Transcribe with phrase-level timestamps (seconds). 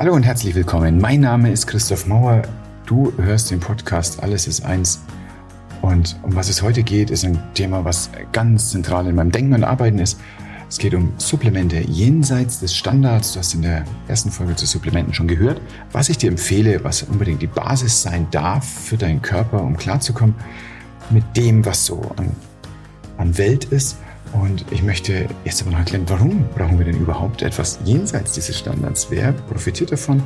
[0.00, 0.98] Hallo und herzlich willkommen.
[0.98, 2.40] Mein Name ist Christoph Mauer.
[2.86, 5.02] Du hörst den Podcast Alles ist eins.
[5.82, 9.52] Und um was es heute geht, ist ein Thema, was ganz zentral in meinem Denken
[9.52, 10.18] und Arbeiten ist.
[10.70, 13.34] Es geht um Supplemente jenseits des Standards.
[13.34, 15.60] Du hast in der ersten Folge zu Supplementen schon gehört.
[15.92, 20.34] Was ich dir empfehle, was unbedingt die Basis sein darf für deinen Körper, um klarzukommen
[21.10, 22.30] mit dem, was so an,
[23.18, 23.98] an Welt ist
[24.32, 28.58] und ich möchte jetzt aber noch erklären, warum brauchen wir denn überhaupt etwas jenseits dieses
[28.58, 29.08] Standards?
[29.10, 30.22] Wer profitiert davon?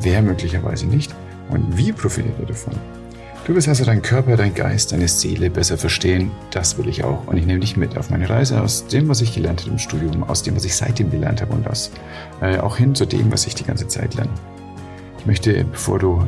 [0.00, 1.14] Wer möglicherweise nicht?
[1.50, 2.74] Und wie profitiert er davon?
[3.46, 6.30] Du wirst also deinen Körper, deinen Geist, deine Seele besser verstehen.
[6.50, 7.26] Das will ich auch.
[7.26, 9.78] Und ich nehme dich mit auf meine Reise aus dem, was ich gelernt habe im
[9.78, 11.90] Studium, aus dem, was ich seitdem gelernt habe und aus,
[12.42, 14.30] äh, auch hin zu dem, was ich die ganze Zeit lerne.
[15.18, 16.26] Ich möchte, bevor du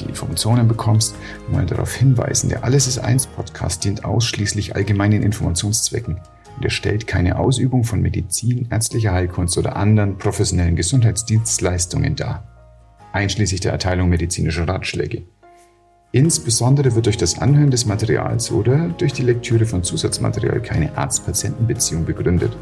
[0.00, 1.14] die Informationen bekommst,
[1.50, 6.20] mal darauf hinweisen, der Alles ist eins Podcast dient ausschließlich allgemeinen Informationszwecken
[6.56, 12.44] und er stellt keine Ausübung von Medizin, ärztlicher Heilkunst oder anderen professionellen Gesundheitsdienstleistungen dar,
[13.12, 15.22] einschließlich der Erteilung medizinischer Ratschläge.
[16.10, 22.06] Insbesondere wird durch das Anhören des Materials oder durch die Lektüre von Zusatzmaterial keine Arzt-Patienten-Beziehung
[22.06, 22.56] begründet.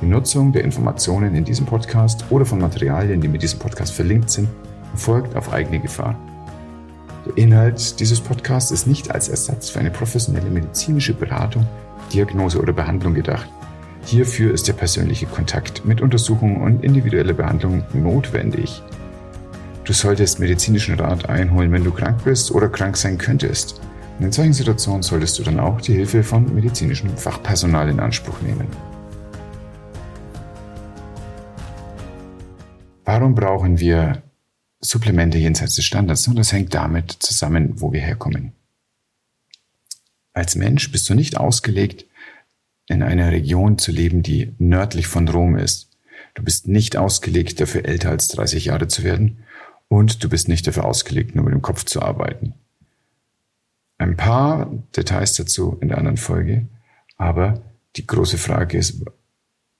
[0.00, 4.30] Die Nutzung der Informationen in diesem Podcast oder von Materialien, die mit diesem Podcast verlinkt
[4.30, 4.48] sind,
[4.92, 6.18] erfolgt auf eigene Gefahr.
[7.26, 11.66] Der Inhalt dieses Podcasts ist nicht als Ersatz für eine professionelle medizinische Beratung
[12.12, 13.48] Diagnose oder Behandlung gedacht.
[14.04, 18.82] Hierfür ist der persönliche Kontakt mit Untersuchung und individuelle Behandlung notwendig.
[19.84, 23.80] Du solltest medizinischen Rat einholen, wenn du krank bist oder krank sein könntest.
[24.18, 28.40] Und in solchen Situationen solltest du dann auch die Hilfe von medizinischem Fachpersonal in Anspruch
[28.42, 28.66] nehmen.
[33.04, 34.22] Warum brauchen wir
[34.80, 36.28] Supplemente jenseits des Standards?
[36.28, 38.52] Und das hängt damit zusammen, wo wir herkommen.
[40.34, 42.06] Als Mensch bist du nicht ausgelegt,
[42.86, 45.88] in einer Region zu leben, die nördlich von Rom ist.
[46.34, 49.44] Du bist nicht ausgelegt, dafür älter als 30 Jahre zu werden
[49.88, 52.54] und du bist nicht dafür ausgelegt, nur mit dem Kopf zu arbeiten.
[53.96, 56.66] Ein paar Details dazu in der anderen Folge,
[57.16, 57.62] aber
[57.96, 59.02] die große Frage ist,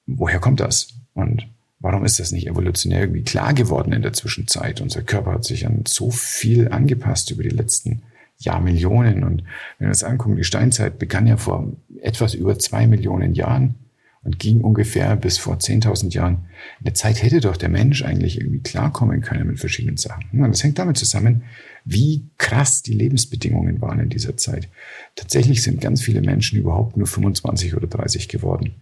[0.07, 0.95] woher kommt das?
[1.15, 1.49] Und
[1.81, 4.81] warum ist das nicht evolutionär irgendwie klar geworden in der Zwischenzeit?
[4.81, 8.03] Unser Körper hat sich an so viel angepasst über die letzten
[8.39, 9.25] Jahrmillionen.
[9.25, 9.43] Und
[9.79, 13.77] wenn wir uns angucken, die Steinzeit begann ja vor etwas über zwei Millionen Jahren
[14.23, 16.47] und ging ungefähr bis vor 10.000 Jahren.
[16.81, 20.25] In der Zeit hätte doch der Mensch eigentlich irgendwie klarkommen können mit verschiedenen Sachen.
[20.33, 21.43] Und das hängt damit zusammen,
[21.85, 24.69] wie krass die Lebensbedingungen waren in dieser Zeit.
[25.15, 28.77] Tatsächlich sind ganz viele Menschen überhaupt nur 25 oder 30 geworden.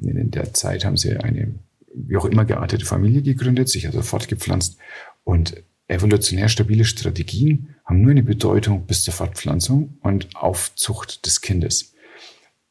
[0.00, 1.54] In der Zeit haben sie eine
[1.94, 4.78] wie auch immer geartete Familie gegründet, sich also fortgepflanzt
[5.24, 11.94] und Evolutionär stabile Strategien haben nur eine Bedeutung bis zur Fortpflanzung und Aufzucht des Kindes.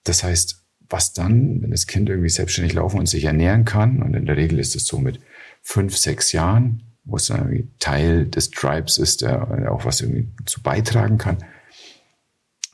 [0.03, 4.13] Das heißt, was dann, wenn das Kind irgendwie selbstständig laufen und sich ernähren kann, und
[4.13, 5.19] in der Regel ist es so mit
[5.61, 10.27] fünf, sechs Jahren, wo es dann irgendwie Teil des Tribes ist, der auch was irgendwie
[10.45, 11.37] zu beitragen kann.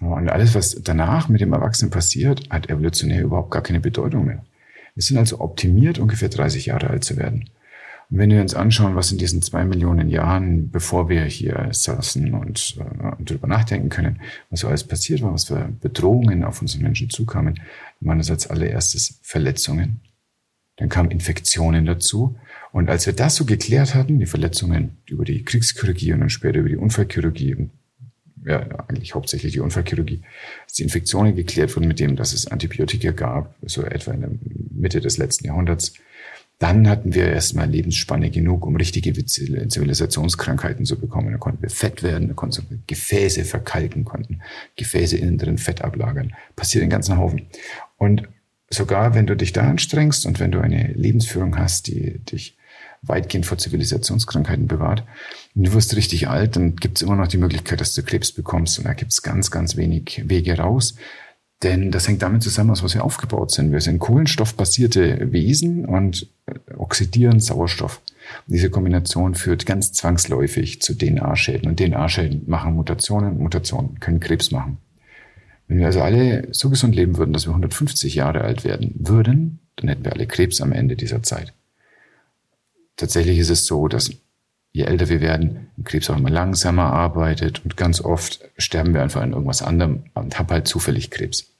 [0.02, 4.44] Und alles, was danach mit dem Erwachsenen passiert, hat evolutionär überhaupt gar keine Bedeutung mehr.
[4.96, 7.50] Wir sind also optimiert, ungefähr 30 Jahre alt zu werden.
[8.16, 12.78] Wenn wir uns anschauen, was in diesen zwei Millionen Jahren, bevor wir hier saßen und
[12.80, 17.10] äh, darüber nachdenken können, was so alles passiert war, was für Bedrohungen auf unsere Menschen
[17.10, 17.60] zukamen,
[18.06, 20.02] als allererstes Verletzungen.
[20.76, 22.36] Dann kamen Infektionen dazu.
[22.72, 26.60] Und als wir das so geklärt hatten, die Verletzungen über die Kriegschirurgie und dann später
[26.60, 27.70] über die Unfallchirurgie
[28.46, 30.22] ja, eigentlich hauptsächlich die Unfallchirurgie,
[30.66, 34.32] als die Infektionen geklärt wurden mit dem, dass es Antibiotika gab, so etwa in der
[34.70, 35.94] Mitte des letzten Jahrhunderts,
[36.60, 41.32] dann hatten wir erstmal Lebensspanne genug, um richtige Zivilisationskrankheiten zu bekommen.
[41.32, 44.40] Da konnten wir fett werden, da konnten wir Gefäße verkalken, konnten
[44.76, 46.34] Gefäße innen drin Fett ablagern.
[46.56, 47.48] Passiert in ganzen Haufen.
[47.98, 48.30] Und
[48.70, 52.58] sogar wenn du dich da anstrengst und wenn du eine Lebensführung hast, die dich
[53.02, 55.04] weitgehend vor Zivilisationskrankheiten bewahrt,
[55.56, 58.32] und du wirst richtig alt, dann gibt es immer noch die Möglichkeit, dass du Krebs
[58.32, 58.80] bekommst.
[58.80, 60.96] Und da gibt es ganz, ganz wenig Wege raus.
[61.64, 63.72] Denn das hängt damit zusammen, aus was wir aufgebaut sind.
[63.72, 66.28] Wir sind kohlenstoffbasierte Wesen und
[66.78, 68.02] oxidieren Sauerstoff.
[68.46, 71.70] Und diese Kombination führt ganz zwangsläufig zu DNA-Schäden.
[71.70, 73.38] Und DNA-Schäden machen Mutationen.
[73.38, 74.78] Mutationen können Krebs machen.
[75.70, 79.60] Wenn wir also alle so gesund leben würden, dass wir 150 Jahre alt werden würden,
[79.78, 81.54] dann hätten wir alle Krebs am Ende dieser Zeit.
[82.98, 84.12] Tatsächlich ist es so, dass
[84.74, 89.22] je älter wir werden, Krebs auch immer langsamer arbeitet und ganz oft sterben wir einfach
[89.22, 91.53] an irgendwas anderem und haben halt zufällig Krebs.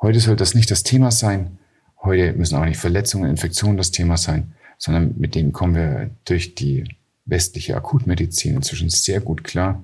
[0.00, 1.58] Heute soll das nicht das Thema sein.
[2.02, 6.54] Heute müssen auch nicht Verletzungen, Infektionen das Thema sein, sondern mit denen kommen wir durch
[6.54, 6.84] die
[7.24, 9.82] westliche Akutmedizin inzwischen sehr gut klar.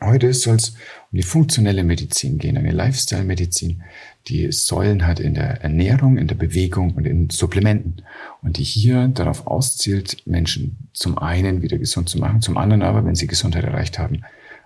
[0.00, 3.82] Heute soll es um die funktionelle Medizin gehen, eine Lifestyle-Medizin,
[4.26, 8.02] die Säulen hat in der Ernährung, in der Bewegung und in Supplementen
[8.42, 13.04] und die hier darauf auszielt, Menschen zum einen wieder gesund zu machen, zum anderen aber,
[13.06, 14.24] wenn sie Gesundheit erreicht haben,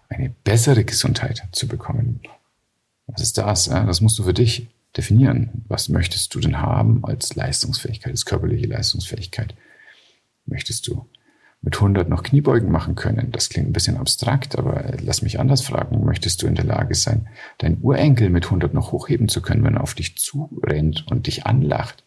[0.08, 2.20] eine bessere Gesundheit zu bekommen.
[3.08, 3.64] Was ist das?
[3.64, 5.64] Das musst du für dich definieren.
[5.68, 9.54] Was möchtest du denn haben als Leistungsfähigkeit, als körperliche Leistungsfähigkeit?
[10.46, 11.06] Möchtest du
[11.60, 13.32] mit 100 noch Kniebeugen machen können?
[13.32, 16.04] Das klingt ein bisschen abstrakt, aber lass mich anders fragen.
[16.04, 17.28] Möchtest du in der Lage sein,
[17.58, 21.46] deinen Urenkel mit 100 noch hochheben zu können, wenn er auf dich zurennt und dich
[21.46, 22.04] anlacht?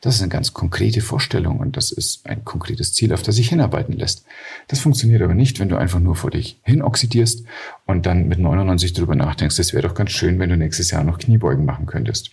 [0.00, 3.50] Das ist eine ganz konkrete Vorstellung und das ist ein konkretes Ziel, auf das sich
[3.50, 4.24] hinarbeiten lässt.
[4.68, 7.44] Das funktioniert aber nicht, wenn du einfach nur vor dich hin oxidierst
[7.84, 11.04] und dann mit 99 darüber nachdenkst, es wäre doch ganz schön, wenn du nächstes Jahr
[11.04, 12.30] noch Kniebeugen machen könntest.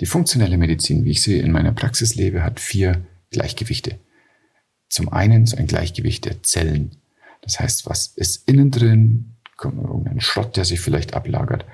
[0.00, 3.98] Die funktionelle Medizin, wie ich sie in meiner Praxis lebe, hat vier Gleichgewichte.
[4.90, 6.96] Zum einen so ein Gleichgewicht der Zellen.
[7.40, 9.33] Das heißt, was ist innen drin?
[9.62, 11.64] Irgendein Schrott, der sich vielleicht ablagert.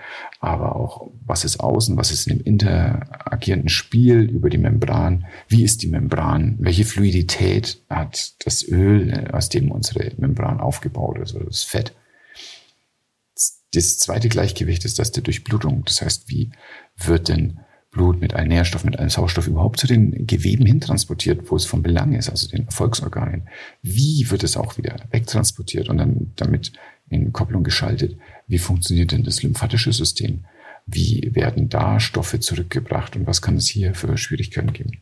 [0.40, 1.96] Aber auch, was ist außen?
[1.96, 5.26] Was ist im interagierenden Spiel über die Membran?
[5.48, 6.56] Wie ist die Membran?
[6.58, 11.94] Welche Fluidität hat das Öl, aus dem unsere Membran aufgebaut ist, oder das Fett?
[13.72, 15.84] Das zweite Gleichgewicht ist das der Durchblutung.
[15.84, 16.50] Das heißt, wie
[16.96, 17.60] wird denn
[17.90, 21.82] Blut mit allen Nährstoffen, mit allem Sauerstoff überhaupt zu den Geweben hintransportiert, wo es von
[21.82, 23.48] Belang ist, also den Erfolgsorganen.
[23.82, 26.72] Wie wird es auch wieder wegtransportiert und dann damit
[27.10, 28.16] in Kopplung geschaltet?
[28.46, 30.44] Wie funktioniert denn das lymphatische System?
[30.86, 34.92] Wie werden da Stoffe zurückgebracht und was kann es hier für Schwierigkeiten geben?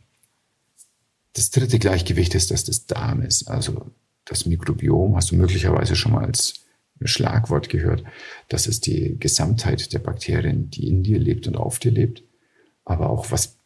[1.33, 3.91] Das dritte Gleichgewicht ist das des Darmes, also
[4.25, 6.65] das Mikrobiom, hast du möglicherweise schon mal als
[7.05, 8.03] Schlagwort gehört.
[8.49, 12.23] Das ist die Gesamtheit der Bakterien, die in dir lebt und auf dir lebt
[12.89, 13.58] aber auch was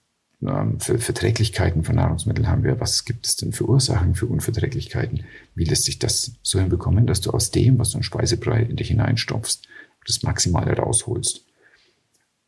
[0.79, 2.79] für Verträglichkeiten von Nahrungsmitteln haben wir.
[2.79, 5.23] Was gibt es denn für Ursachen für Unverträglichkeiten?
[5.55, 8.75] Wie lässt sich das so hinbekommen, dass du aus dem, was du in Speisebrei in
[8.75, 9.67] dich hineinstopfst,
[10.05, 11.45] das Maximale rausholst?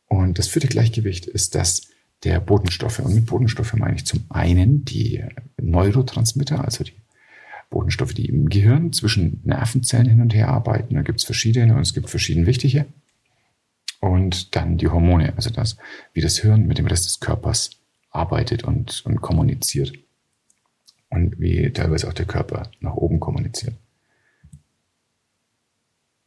[0.08, 1.88] Und das vierte Gleichgewicht ist das
[2.24, 3.00] der Botenstoffe.
[3.00, 5.24] Und mit Botenstoffe meine ich zum einen die
[5.60, 6.94] Neurotransmitter, also die
[7.70, 10.94] Botenstoffe, die im Gehirn zwischen Nervenzellen hin und her arbeiten.
[10.94, 12.86] Da gibt es verschiedene und es gibt verschieden wichtige
[14.00, 15.76] und dann die Hormone, also das,
[16.12, 17.70] wie das Hirn mit dem Rest des Körpers
[18.16, 19.92] arbeitet und, und kommuniziert.
[21.10, 23.74] Und wie teilweise auch der Körper nach oben kommuniziert.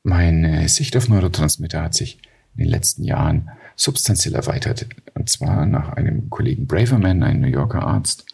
[0.03, 2.19] Meine Sicht auf Neurotransmitter hat sich
[2.56, 4.88] in den letzten Jahren substanziell erweitert.
[5.13, 8.25] Und zwar nach einem Kollegen Braverman, einem New Yorker Arzt,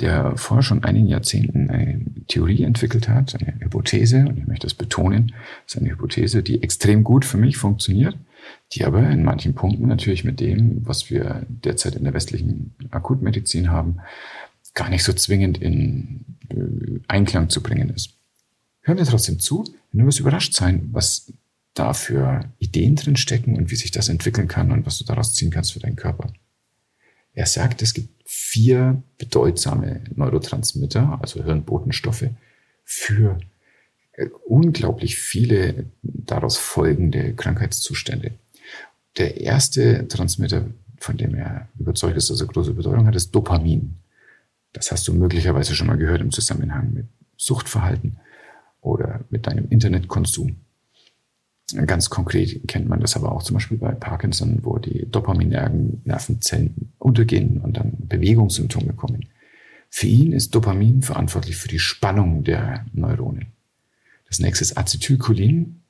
[0.00, 4.74] der vor schon einigen Jahrzehnten eine Theorie entwickelt hat, eine Hypothese, und ich möchte das
[4.74, 5.32] betonen,
[5.64, 8.16] das ist eine Hypothese, die extrem gut für mich funktioniert,
[8.72, 13.70] die aber in manchen Punkten natürlich mit dem, was wir derzeit in der westlichen Akutmedizin
[13.70, 14.00] haben,
[14.74, 18.14] gar nicht so zwingend in äh, Einklang zu bringen ist.
[18.82, 21.32] Hören wir trotzdem zu, und du wirst überrascht sein, was
[21.74, 25.34] da für Ideen drin stecken und wie sich das entwickeln kann und was du daraus
[25.34, 26.32] ziehen kannst für deinen Körper.
[27.32, 32.28] Er sagt, es gibt vier bedeutsame Neurotransmitter, also Hirnbotenstoffe,
[32.84, 33.38] für
[34.46, 38.32] unglaublich viele daraus folgende Krankheitszustände.
[39.16, 40.66] Der erste Transmitter,
[40.98, 43.94] von dem er überzeugt ist, dass er große Bedeutung hat, ist Dopamin.
[44.72, 47.06] Das hast du möglicherweise schon mal gehört im Zusammenhang mit
[47.36, 48.16] Suchtverhalten
[48.80, 50.56] oder mit deinem Internetkonsum.
[51.86, 56.92] Ganz konkret kennt man das aber auch zum Beispiel bei Parkinson, wo die dopaminergen Nervenzellen
[56.98, 59.26] untergehen und dann Bewegungssymptome kommen.
[59.88, 63.46] Für ihn ist Dopamin verantwortlich für die Spannung der Neuronen.
[64.34, 65.80] Das nächste ist Acetylcholin,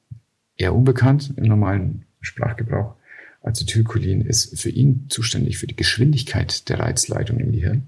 [0.58, 2.94] eher unbekannt im normalen Sprachgebrauch.
[3.42, 7.86] Acetylcholin ist für ihn zuständig für die Geschwindigkeit der Reizleitung im Gehirn.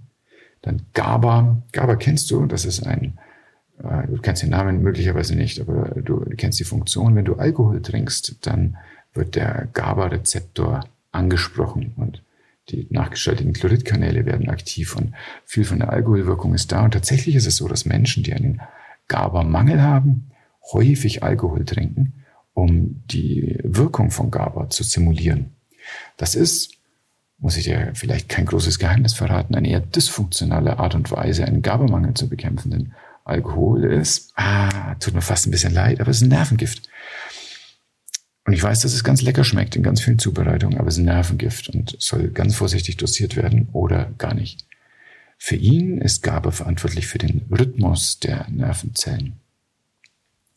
[0.63, 1.63] Dann GABA.
[1.73, 3.19] GABA kennst du, das ist ein
[3.85, 7.15] äh, du kennst den Namen möglicherweise nicht, aber du kennst die Funktion.
[7.15, 8.79] Wenn du Alkohol trinkst, dann
[9.13, 12.23] wird der GABA-Rezeptor angesprochen und
[12.71, 15.13] die nachgestalteten Chloridkanäle werden aktiv und
[15.45, 16.83] viel von der Alkoholwirkung ist da.
[16.83, 18.63] Und tatsächlich ist es so, dass Menschen, die einen
[19.09, 20.31] GABA-Mangel haben,
[20.73, 25.53] häufig Alkohol trinken, um die Wirkung von GABA zu simulieren.
[26.17, 26.73] Das ist,
[27.39, 31.63] muss ich dir vielleicht kein großes Geheimnis verraten, eine eher dysfunktionale Art und Weise, einen
[31.63, 32.71] GABA-Mangel zu bekämpfen.
[32.71, 32.93] Denn
[33.25, 36.89] Alkohol ist, ah, tut mir fast ein bisschen leid, aber es ist ein Nervengift.
[38.47, 41.01] Und ich weiß, dass es ganz lecker schmeckt in ganz vielen Zubereitungen, aber es ist
[41.01, 44.65] ein Nervengift und soll ganz vorsichtig dosiert werden oder gar nicht.
[45.37, 49.35] Für ihn ist GABA verantwortlich für den Rhythmus der Nervenzellen.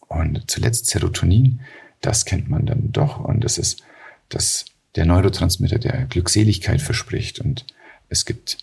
[0.10, 1.62] Und zuletzt Serotonin,
[2.02, 3.84] das kennt man dann doch und das ist
[4.30, 7.40] das, der Neurotransmitter, der Glückseligkeit verspricht.
[7.40, 7.66] Und
[8.10, 8.58] es gibt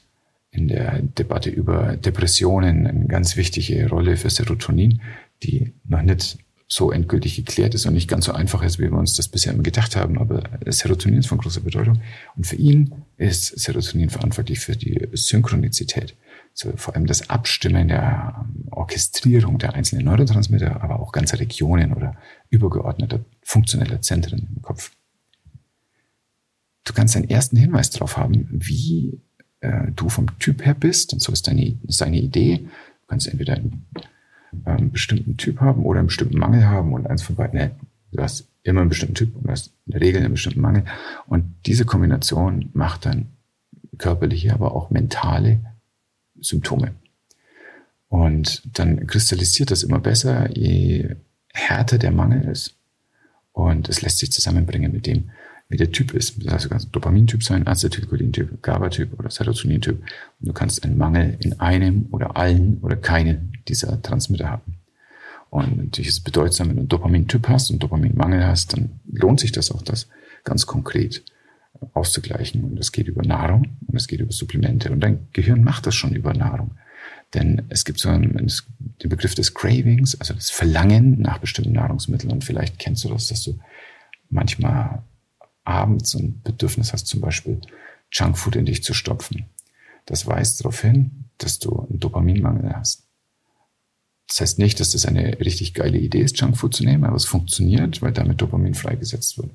[0.50, 5.00] in der Debatte über Depressionen eine ganz wichtige Rolle für Serotonin,
[5.42, 6.38] die noch nicht
[6.68, 9.52] so endgültig geklärt ist und nicht ganz so einfach ist, wie wir uns das bisher
[9.52, 10.18] immer gedacht haben.
[10.18, 12.00] Aber Serotonin ist von großer Bedeutung.
[12.36, 16.16] Und für ihn ist Serotonin verantwortlich für die Synchronizität.
[16.58, 22.16] So vor allem das Abstimmen der Orchestrierung der einzelnen Neurotransmitter, aber auch ganzer Regionen oder
[22.48, 24.90] übergeordneter funktioneller Zentren im Kopf.
[26.84, 29.20] Du kannst einen ersten Hinweis darauf haben, wie
[29.60, 31.12] äh, du vom Typ her bist.
[31.12, 32.60] Und so ist deine, ist deine Idee.
[32.60, 33.86] Du kannst entweder einen
[34.64, 37.60] ähm, bestimmten Typ haben oder einen bestimmten Mangel haben und eins von beiden.
[37.60, 37.70] Nee,
[38.12, 40.84] du hast immer einen bestimmten Typ und du hast in der Regel einen bestimmten Mangel.
[41.26, 43.26] Und diese Kombination macht dann
[43.98, 45.60] körperliche, aber auch mentale
[46.40, 46.94] Symptome.
[48.08, 51.16] Und dann kristallisiert das immer besser, je
[51.52, 52.76] härter der Mangel ist.
[53.52, 55.30] Und es lässt sich zusammenbringen mit dem,
[55.68, 56.44] wie der Typ ist.
[56.44, 59.98] Das heißt, du kannst Dopamintyp sein, Acetylcholintyp, GABA-Typ oder Serotonintyp.
[59.98, 64.78] Und du kannst einen Mangel in einem oder allen oder keinen dieser Transmitter haben.
[65.50, 69.40] Und natürlich ist es bedeutsam, wenn du einen Dopamintyp hast und Dopaminmangel hast, dann lohnt
[69.40, 70.08] sich das auch, das
[70.44, 71.24] ganz konkret
[71.94, 72.64] auszugleichen.
[72.64, 74.90] Und es geht über Nahrung und es geht über Supplemente.
[74.90, 76.72] Und dein Gehirn macht das schon über Nahrung.
[77.34, 78.50] Denn es gibt so einen,
[79.02, 82.32] den Begriff des Cravings, also das Verlangen nach bestimmten Nahrungsmitteln.
[82.32, 83.58] Und vielleicht kennst du das, dass du
[84.30, 85.02] manchmal
[85.64, 87.60] abends ein Bedürfnis hast, zum Beispiel
[88.12, 89.46] Junkfood in dich zu stopfen.
[90.06, 93.05] Das weist darauf hin, dass du einen Dopaminmangel hast.
[94.28, 97.26] Das heißt nicht, dass das eine richtig geile Idee ist, Junkfood zu nehmen, aber es
[97.26, 99.50] funktioniert, weil damit Dopamin freigesetzt wird.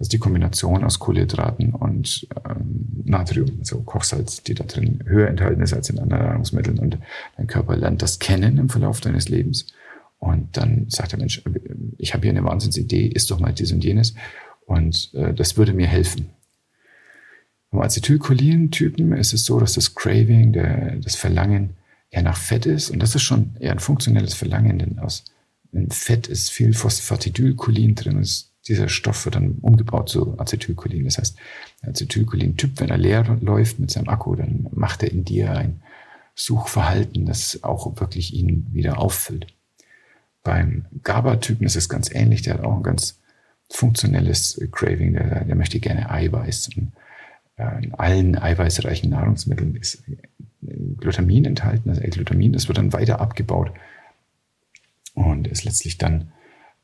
[0.00, 5.62] Ist die Kombination aus Kohlenhydraten und ähm, Natrium, also Kochsalz, die da drin höher enthalten
[5.62, 6.78] ist als in anderen Nahrungsmitteln.
[6.80, 6.98] Und
[7.36, 9.68] dein Körper lernt das kennen im Verlauf deines Lebens.
[10.18, 11.42] Und dann sagt der Mensch,
[11.98, 14.14] ich habe hier eine Wahnsinnsidee, isst doch mal dies und jenes.
[14.64, 16.30] Und äh, das würde mir helfen.
[17.70, 21.76] Beim Acetylcholin-Typen ist es so, dass das Craving, der, das Verlangen
[22.10, 22.90] eher nach Fett ist.
[22.90, 25.24] Und das ist schon eher ein funktionelles Verlangen, denn aus
[25.90, 28.16] Fett ist viel Phosphatidylcholin drin.
[28.16, 31.04] Und dieser Stoff wird dann umgebaut zu Acetylcholin.
[31.04, 31.36] Das heißt,
[31.82, 35.82] Acetylcholin-Typ, wenn er leer läuft mit seinem Akku, dann macht er in dir ein
[36.34, 39.46] Suchverhalten, das auch wirklich ihn wieder auffüllt.
[40.42, 42.42] Beim GABA-Typen ist es ganz ähnlich.
[42.42, 43.18] Der hat auch ein ganz
[43.70, 46.70] funktionelles Craving, der, der möchte gerne Eiweiß.
[46.76, 46.92] Und,
[47.56, 50.04] äh, in allen eiweißreichen Nahrungsmitteln ist
[50.98, 53.72] Glutamin enthalten, also L-Glutamin, das wird dann weiter abgebaut
[55.14, 56.32] und ist letztlich dann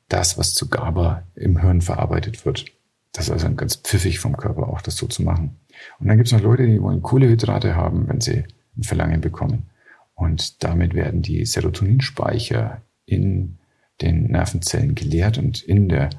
[0.08, 2.66] das, was zu GABA im Hirn verarbeitet wird.
[3.12, 5.56] Das ist also ganz pfiffig vom Körper auch, das so zu machen.
[5.98, 8.44] Und dann gibt es noch Leute, die wollen Kohlehydrate haben, wenn sie
[8.76, 9.70] ein Verlangen bekommen.
[10.14, 13.58] Und damit werden die Serotoninspeicher in
[14.00, 16.10] den Nervenzellen geleert und in der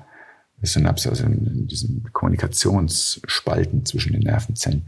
[0.62, 4.88] Synapse, also in, diesen Kommunikationsspalten zwischen den Nervenzellen,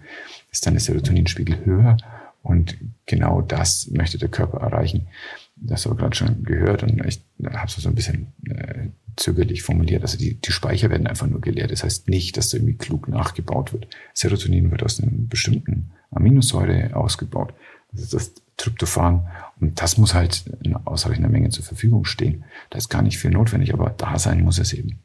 [0.52, 1.98] ist dann der Serotoninspiegel höher
[2.46, 5.08] und genau das möchte der Körper erreichen.
[5.56, 9.64] Das habe ich gerade schon gehört und ich habe es so ein bisschen äh, zögerlich
[9.64, 10.04] formuliert.
[10.04, 11.72] Also die, die Speicher werden einfach nur geleert.
[11.72, 13.88] Das heißt nicht, dass da irgendwie klug nachgebaut wird.
[14.14, 17.54] Serotonin wird aus einer bestimmten Aminosäure ausgebaut.
[17.92, 19.28] Das ist das Tryptophan.
[19.60, 22.44] Und das muss halt in ausreichender Menge zur Verfügung stehen.
[22.70, 25.00] Da ist gar nicht viel notwendig, aber da sein muss es eben.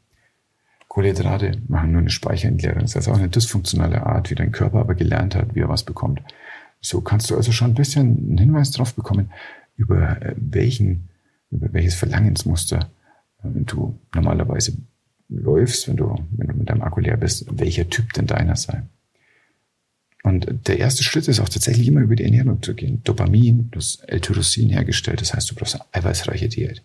[0.89, 2.81] Kohlenhydrate machen nur eine Speicherentleerung.
[2.81, 5.83] Das heißt auch eine dysfunktionale Art, wie dein Körper aber gelernt hat, wie er was
[5.83, 6.21] bekommt.
[6.81, 9.31] So kannst du also schon ein bisschen einen Hinweis drauf bekommen,
[9.75, 11.09] über äh, welchen,
[11.51, 12.89] über welches Verlangensmuster
[13.43, 14.73] äh, du normalerweise
[15.29, 18.83] läufst, wenn du, wenn du mit deinem Akku leer bist, welcher Typ denn deiner sei.
[20.23, 23.01] Und der erste Schritt ist auch tatsächlich immer über die Ernährung zu gehen.
[23.03, 26.83] Dopamin, das L-Tyrosin hergestellt, das heißt, du brauchst eine eiweißreiche Diät.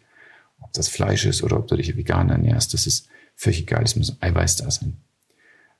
[0.61, 3.97] Ob das Fleisch ist oder ob du dich vegan ernährst, das ist völlig egal, es
[3.97, 4.97] muss Eiweiß da sein.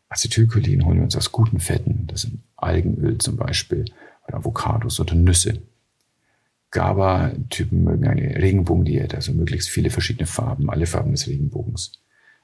[0.09, 3.87] Acetylcholin holen wir uns aus guten Fetten, das sind Algenöl zum Beispiel,
[4.35, 5.63] Avocados oder Nüsse.
[6.71, 11.93] GABA-Typen mögen eine Regenbogendiät, also möglichst viele verschiedene Farben, alle Farben des Regenbogens.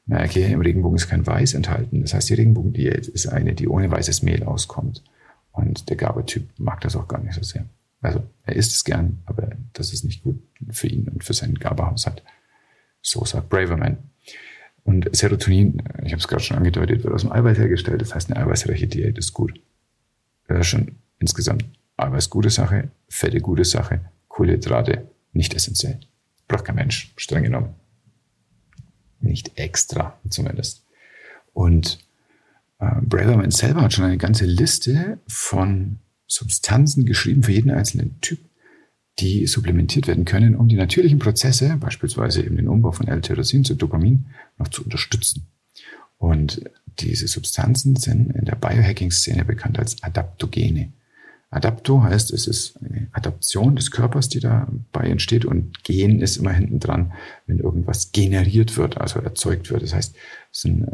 [0.08, 2.02] Erkläre, im Regenbogen ist kein Weiß enthalten.
[2.02, 5.02] Das heißt, die Regenbogendiät ist eine, die ohne weißes Mehl auskommt.
[5.52, 7.66] Und der GABA-Typ mag das auch gar nicht so sehr.
[8.00, 11.54] Also er isst es gern, aber das ist nicht gut für ihn und für seinen
[11.54, 12.22] GABA-Haushalt.
[13.00, 13.98] So sagt Braverman.
[14.84, 18.00] Und Serotonin, ich habe es gerade schon angedeutet, wird aus dem Eiweiß hergestellt.
[18.00, 19.60] Das heißt, eine eiweißreiche Diät ist gut.
[20.48, 21.64] Das ist schon insgesamt
[21.97, 26.00] Eiweiß gute Sache, Fette gute Sache, Kohlenhydrate nicht essentiell.
[26.49, 27.75] Braucht kein Mensch, streng genommen.
[29.21, 30.85] Nicht extra zumindest.
[31.55, 31.99] Und
[32.81, 38.41] äh, Braverman selber hat schon eine ganze Liste von Substanzen geschrieben für jeden einzelnen Typ,
[39.21, 43.75] die supplementiert werden können, um die natürlichen Prozesse, beispielsweise eben den Umbau von L-Tyrosin zu
[43.75, 44.26] Dopamin,
[44.59, 45.47] noch zu unterstützen.
[46.19, 46.62] Und
[46.99, 50.93] diese Substanzen sind in der Biohacking-Szene bekannt als Adaptogene.
[51.52, 55.44] Adapto heißt, es ist eine Adaption des Körpers, die dabei entsteht.
[55.44, 57.12] Und Gen ist immer hinten dran,
[57.47, 59.82] wenn irgendwas generiert wird, also erzeugt wird.
[59.82, 60.16] Das heißt,
[60.50, 60.87] es sind,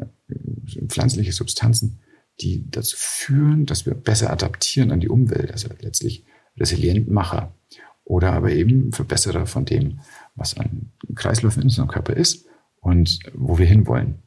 [0.66, 2.00] sind pflanzliche Substanzen,
[2.40, 6.24] die dazu führen, dass wir besser adaptieren an die Umwelt, also letztlich
[6.58, 7.54] Resilientmacher
[8.02, 10.00] oder aber eben Verbesserer von dem,
[10.34, 12.46] was an Kreisläufen in unserem Körper ist
[12.80, 14.22] und wo wir hinwollen.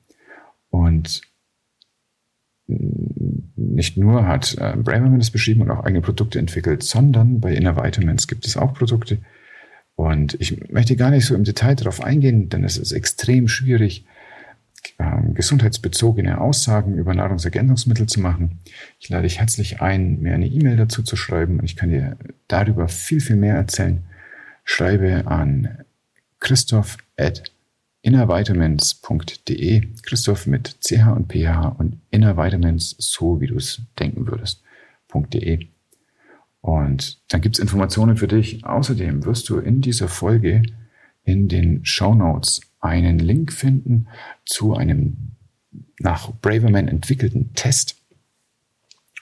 [0.70, 1.24] Und
[3.76, 7.76] nicht nur hat äh, Braverman das beschrieben und auch eigene Produkte entwickelt, sondern bei Inner
[7.76, 9.20] Vitamins gibt es auch Produkte.
[9.96, 14.06] Und ich möchte gar nicht so im Detail darauf eingehen, denn es ist extrem schwierig,
[14.98, 18.60] äh, gesundheitsbezogene Aussagen über Nahrungsergänzungsmittel zu machen.
[19.00, 22.18] Ich lade dich herzlich ein, mir eine E-Mail dazu zu schreiben und ich kann dir
[22.48, 24.04] darüber viel, viel mehr erzählen.
[24.64, 25.78] Schreibe an
[26.40, 26.98] christoph
[28.02, 35.68] innervitamins.de, Christoph mit CH und PH und innervitamins, so wie du es denken würdest.de.
[36.62, 38.66] Und dann gibt es Informationen für dich.
[38.66, 40.64] Außerdem wirst du in dieser Folge
[41.24, 44.08] in den Show Notes einen Link finden
[44.46, 45.36] zu einem
[46.00, 47.96] nach Braverman entwickelten Test.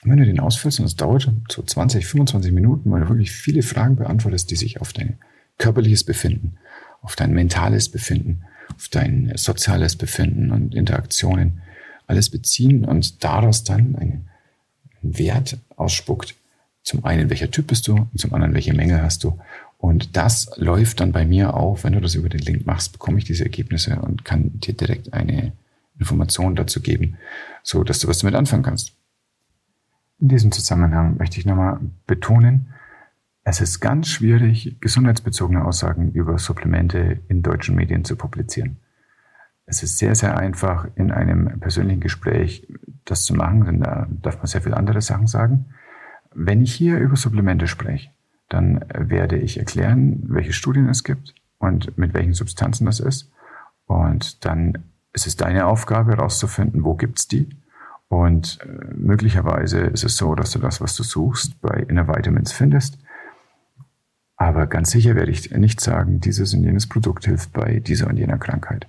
[0.02, 3.32] Und wenn du den ausfüllst, und es dauert so 20, 25 Minuten, weil du wirklich
[3.32, 5.18] viele Fragen beantwortest, die sich auf dein
[5.58, 6.56] körperliches Befinden,
[7.02, 11.62] auf dein mentales Befinden, auf dein soziales Befinden und Interaktionen
[12.06, 14.28] alles beziehen und daraus dann einen
[15.02, 16.34] Wert ausspuckt.
[16.82, 19.38] Zum einen, welcher Typ bist du und zum anderen, welche Menge hast du.
[19.78, 21.84] Und das läuft dann bei mir auf.
[21.84, 25.12] Wenn du das über den Link machst, bekomme ich diese Ergebnisse und kann dir direkt
[25.14, 25.52] eine
[25.98, 27.16] Information dazu geben,
[27.62, 28.92] so dass du was damit anfangen kannst.
[30.20, 32.74] In diesem Zusammenhang möchte ich nochmal betonen,
[33.50, 38.76] es ist ganz schwierig, gesundheitsbezogene Aussagen über Supplemente in deutschen Medien zu publizieren.
[39.66, 42.68] Es ist sehr, sehr einfach, in einem persönlichen Gespräch
[43.04, 45.66] das zu machen, denn da darf man sehr viele andere Sachen sagen.
[46.32, 48.10] Wenn ich hier über Supplemente spreche,
[48.48, 53.32] dann werde ich erklären, welche Studien es gibt und mit welchen Substanzen das ist.
[53.86, 57.48] Und dann ist es deine Aufgabe herauszufinden, wo gibt's die.
[58.06, 62.52] Und äh, möglicherweise ist es so, dass du das, was du suchst, bei Inner Vitamins
[62.52, 62.98] findest.
[64.40, 68.16] Aber ganz sicher werde ich nicht sagen, dieses und jenes Produkt hilft bei dieser und
[68.16, 68.88] jener Krankheit.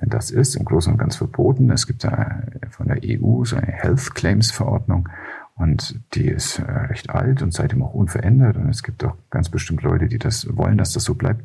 [0.00, 1.68] Denn das ist im Großen und Ganzen verboten.
[1.72, 5.08] Es gibt da von der EU so eine Health Claims Verordnung
[5.56, 8.56] und die ist äh, recht alt und seitdem auch unverändert.
[8.56, 11.44] Und es gibt auch ganz bestimmt Leute, die das wollen, dass das so bleibt.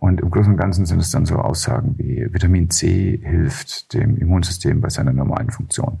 [0.00, 4.16] Und im Großen und Ganzen sind es dann so Aussagen wie Vitamin C hilft dem
[4.16, 5.98] Immunsystem bei seiner normalen Funktion.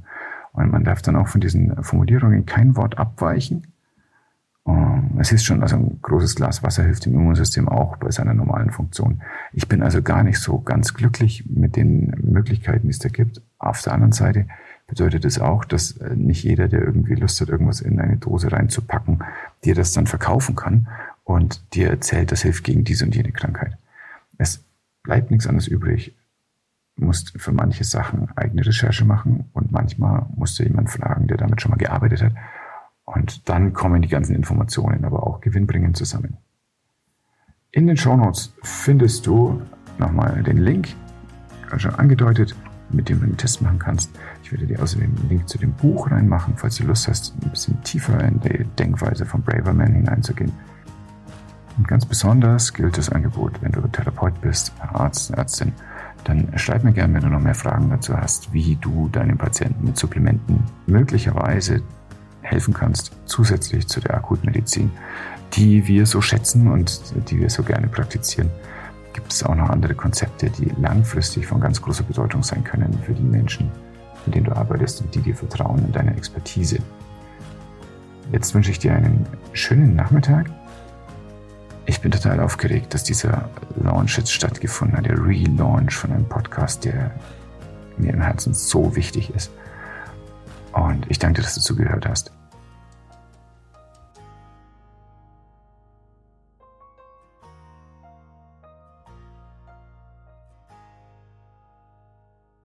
[0.52, 3.68] Und man darf dann auch von diesen Formulierungen kein Wort abweichen.
[4.68, 8.34] Ähm, es ist schon, also ein großes Glas Wasser hilft dem Immunsystem auch bei seiner
[8.34, 9.22] normalen Funktion.
[9.52, 13.40] Ich bin also gar nicht so ganz glücklich mit den Möglichkeiten, die es da gibt.
[13.58, 14.46] Auf der anderen Seite
[14.86, 18.52] bedeutet es auch, dass äh, nicht jeder, der irgendwie Lust hat, irgendwas in eine Dose
[18.52, 19.24] reinzupacken,
[19.64, 20.88] dir das dann verkaufen kann
[21.24, 23.76] und dir erzählt, das hilft gegen diese und jene Krankheit.
[24.36, 24.62] Es
[25.02, 26.14] bleibt nichts anderes übrig.
[26.96, 31.36] Du musst für manche Sachen eigene Recherche machen und manchmal musst du jemanden fragen, der
[31.36, 32.32] damit schon mal gearbeitet hat
[33.14, 36.36] und dann kommen die ganzen Informationen aber auch gewinnbringend zusammen.
[37.70, 39.60] In den Shownotes findest du
[39.98, 40.88] nochmal den Link,
[41.76, 42.54] schon angedeutet,
[42.90, 44.10] mit dem du den Test machen kannst.
[44.42, 47.50] Ich werde dir außerdem den Link zu dem Buch reinmachen, falls du Lust hast, ein
[47.50, 50.52] bisschen tiefer in die Denkweise von Braverman hineinzugehen.
[51.76, 55.72] Und ganz besonders gilt das Angebot, wenn du Therapeut bist, Arzt, Ärztin,
[56.24, 59.84] dann schreib mir gerne, wenn du noch mehr Fragen dazu hast, wie du deinen Patienten
[59.84, 61.82] mit Supplementen möglicherweise
[62.50, 64.90] helfen kannst, zusätzlich zu der Akutmedizin,
[65.54, 68.50] die wir so schätzen und die wir so gerne praktizieren,
[69.12, 73.14] gibt es auch noch andere Konzepte, die langfristig von ganz großer Bedeutung sein können für
[73.14, 73.70] die Menschen,
[74.24, 76.78] mit denen du arbeitest und die dir vertrauen in deine Expertise.
[78.32, 80.50] Jetzt wünsche ich dir einen schönen Nachmittag.
[81.86, 83.48] Ich bin total aufgeregt, dass dieser
[83.82, 87.10] Launch jetzt stattgefunden hat, der Relaunch von einem Podcast, der
[87.96, 89.50] mir im Herzen so wichtig ist.
[90.72, 92.30] Und ich danke dir, dass du zugehört hast.